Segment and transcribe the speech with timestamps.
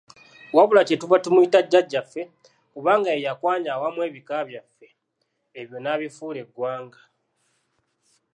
[0.55, 2.21] wabula kyetuva tumuyita jjajjaffe,
[2.73, 4.87] kubanga ye yakwanya awamu ebika byaffe,
[5.59, 7.01] ebyo n'abifuula eggwanga.